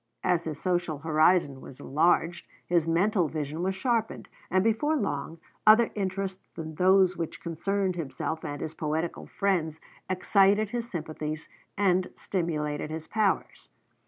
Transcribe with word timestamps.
As 0.23 0.45
his 0.45 0.59
social 0.59 0.97
horizon 0.97 1.61
was 1.61 1.79
enlarged, 1.79 2.47
his 2.65 2.87
mental 2.87 3.27
vision 3.27 3.61
was 3.61 3.75
sharpened; 3.75 4.29
and 4.49 4.63
before 4.63 4.95
long, 4.95 5.37
other 5.67 5.91
interests 5.93 6.47
than 6.55 6.73
those 6.73 7.15
which 7.15 7.39
concerned 7.39 7.95
himself 7.95 8.43
and 8.43 8.61
his 8.61 8.73
poetical 8.73 9.27
friends 9.27 9.79
excited 10.09 10.71
his 10.71 10.89
sympathies 10.89 11.47
and 11.77 12.09
stimulated 12.15 12.89
his 12.89 13.07
powers. 13.07 13.69